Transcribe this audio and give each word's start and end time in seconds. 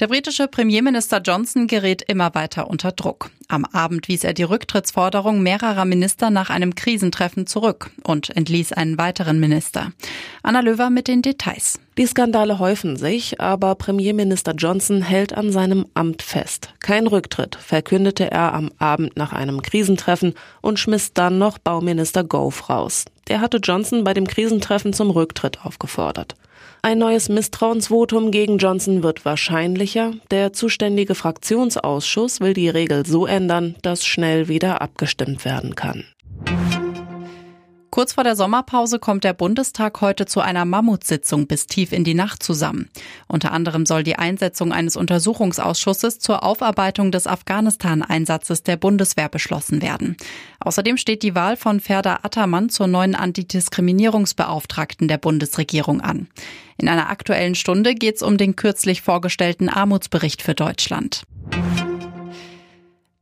Der 0.00 0.06
britische 0.06 0.48
Premierminister 0.48 1.20
Johnson 1.20 1.66
gerät 1.66 2.00
immer 2.00 2.34
weiter 2.34 2.70
unter 2.70 2.90
Druck. 2.90 3.28
Am 3.48 3.66
Abend 3.66 4.08
wies 4.08 4.24
er 4.24 4.32
die 4.32 4.44
Rücktrittsforderung 4.44 5.42
mehrerer 5.42 5.84
Minister 5.84 6.30
nach 6.30 6.48
einem 6.48 6.74
Krisentreffen 6.74 7.46
zurück 7.46 7.90
und 8.02 8.34
entließ 8.34 8.72
einen 8.72 8.96
weiteren 8.96 9.38
Minister. 9.40 9.92
Anna 10.42 10.60
Löwer 10.60 10.88
mit 10.88 11.06
den 11.06 11.20
Details. 11.20 11.80
Die 11.98 12.06
Skandale 12.06 12.58
häufen 12.58 12.96
sich, 12.96 13.42
aber 13.42 13.74
Premierminister 13.74 14.54
Johnson 14.54 15.02
hält 15.02 15.34
an 15.34 15.52
seinem 15.52 15.84
Amt 15.92 16.22
fest. 16.22 16.72
Kein 16.80 17.06
Rücktritt, 17.06 17.56
verkündete 17.56 18.30
er 18.30 18.54
am 18.54 18.70
Abend 18.78 19.18
nach 19.18 19.34
einem 19.34 19.60
Krisentreffen 19.60 20.32
und 20.62 20.78
schmiss 20.78 21.12
dann 21.12 21.36
noch 21.36 21.58
Bauminister 21.58 22.24
Gove 22.24 22.68
raus. 22.70 23.04
Der 23.28 23.42
hatte 23.42 23.58
Johnson 23.58 24.02
bei 24.02 24.14
dem 24.14 24.26
Krisentreffen 24.26 24.94
zum 24.94 25.10
Rücktritt 25.10 25.62
aufgefordert. 25.62 26.36
Ein 26.82 26.98
neues 26.98 27.28
Misstrauensvotum 27.28 28.30
gegen 28.30 28.56
Johnson 28.56 29.02
wird 29.02 29.26
wahrscheinlicher. 29.26 30.14
Der 30.30 30.54
zuständige 30.54 31.14
Fraktionsausschuss 31.14 32.40
will 32.40 32.54
die 32.54 32.70
Regel 32.70 33.04
so 33.04 33.26
ändern, 33.26 33.76
dass 33.82 34.06
schnell 34.06 34.48
wieder 34.48 34.80
abgestimmt 34.80 35.44
werden 35.44 35.74
kann. 35.74 36.04
Kurz 37.90 38.12
vor 38.12 38.22
der 38.22 38.36
Sommerpause 38.36 39.00
kommt 39.00 39.24
der 39.24 39.32
Bundestag 39.32 40.00
heute 40.00 40.24
zu 40.24 40.40
einer 40.40 40.64
Mammutsitzung 40.64 41.48
bis 41.48 41.66
tief 41.66 41.90
in 41.90 42.04
die 42.04 42.14
Nacht 42.14 42.40
zusammen. 42.40 42.88
Unter 43.26 43.50
anderem 43.50 43.84
soll 43.84 44.04
die 44.04 44.14
Einsetzung 44.14 44.72
eines 44.72 44.94
Untersuchungsausschusses 44.94 46.20
zur 46.20 46.44
Aufarbeitung 46.44 47.10
des 47.10 47.26
Afghanistan-Einsatzes 47.26 48.62
der 48.62 48.76
Bundeswehr 48.76 49.28
beschlossen 49.28 49.82
werden. 49.82 50.16
Außerdem 50.60 50.98
steht 50.98 51.24
die 51.24 51.34
Wahl 51.34 51.56
von 51.56 51.80
Ferda 51.80 52.20
Attermann 52.22 52.68
zur 52.68 52.86
neuen 52.86 53.16
Antidiskriminierungsbeauftragten 53.16 55.08
der 55.08 55.18
Bundesregierung 55.18 56.00
an. 56.00 56.28
In 56.78 56.88
einer 56.88 57.10
aktuellen 57.10 57.56
Stunde 57.56 57.96
geht 57.96 58.16
es 58.16 58.22
um 58.22 58.36
den 58.36 58.54
kürzlich 58.54 59.02
vorgestellten 59.02 59.68
Armutsbericht 59.68 60.42
für 60.42 60.54
Deutschland. 60.54 61.24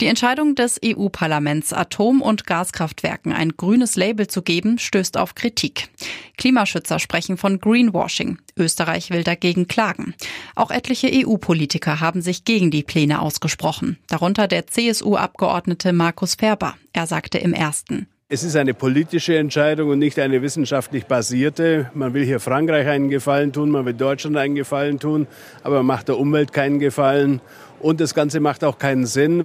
Die 0.00 0.06
Entscheidung 0.06 0.54
des 0.54 0.78
EU-Parlaments, 0.84 1.72
Atom- 1.72 2.22
und 2.22 2.46
Gaskraftwerken 2.46 3.32
ein 3.32 3.56
grünes 3.56 3.96
Label 3.96 4.28
zu 4.28 4.42
geben, 4.42 4.78
stößt 4.78 5.16
auf 5.16 5.34
Kritik. 5.34 5.88
Klimaschützer 6.36 7.00
sprechen 7.00 7.36
von 7.36 7.58
Greenwashing. 7.58 8.38
Österreich 8.56 9.10
will 9.10 9.24
dagegen 9.24 9.66
klagen. 9.66 10.14
Auch 10.54 10.70
etliche 10.70 11.10
EU-Politiker 11.12 11.98
haben 11.98 12.22
sich 12.22 12.44
gegen 12.44 12.70
die 12.70 12.84
Pläne 12.84 13.20
ausgesprochen, 13.20 13.98
darunter 14.06 14.46
der 14.46 14.68
CSU-Abgeordnete 14.68 15.92
Markus 15.92 16.36
Ferber. 16.36 16.74
Er 16.92 17.08
sagte 17.08 17.38
im 17.38 17.52
ersten. 17.52 18.06
Es 18.30 18.44
ist 18.44 18.56
eine 18.56 18.74
politische 18.74 19.36
Entscheidung 19.36 19.88
und 19.88 19.98
nicht 19.98 20.18
eine 20.18 20.42
wissenschaftlich 20.42 21.06
basierte. 21.06 21.90
Man 21.94 22.12
will 22.14 22.24
hier 22.24 22.40
Frankreich 22.40 22.86
einen 22.86 23.08
Gefallen 23.08 23.52
tun, 23.52 23.70
man 23.70 23.86
will 23.86 23.94
Deutschland 23.94 24.36
einen 24.36 24.54
Gefallen 24.54 25.00
tun, 25.00 25.26
aber 25.64 25.78
man 25.78 25.86
macht 25.86 26.08
der 26.08 26.18
Umwelt 26.18 26.52
keinen 26.52 26.78
Gefallen 26.78 27.40
und 27.80 28.00
das 28.00 28.14
Ganze 28.14 28.40
macht 28.40 28.64
auch 28.64 28.78
keinen 28.78 29.06
Sinn. 29.06 29.44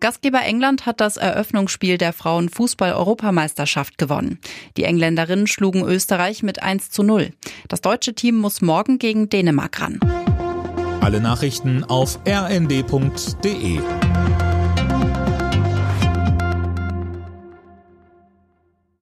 Gastgeber 0.00 0.42
England 0.42 0.86
hat 0.86 1.00
das 1.00 1.16
Eröffnungsspiel 1.16 1.98
der 1.98 2.12
Frauenfußball-Europameisterschaft 2.12 3.98
gewonnen. 3.98 4.38
Die 4.76 4.84
Engländerinnen 4.84 5.46
schlugen 5.46 5.84
Österreich 5.84 6.42
mit 6.42 6.62
1 6.62 6.90
zu 6.90 7.02
0. 7.02 7.32
Das 7.68 7.80
deutsche 7.80 8.14
Team 8.14 8.36
muss 8.36 8.60
morgen 8.60 8.98
gegen 8.98 9.28
Dänemark 9.28 9.80
ran. 9.80 10.00
Alle 11.00 11.20
Nachrichten 11.20 11.84
auf 11.84 12.18
rnd.de 12.26 13.80